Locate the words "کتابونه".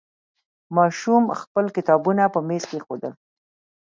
1.75-2.23